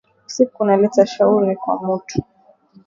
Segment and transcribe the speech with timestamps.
[0.27, 2.23] Usiku unaleta shauri kwa mutu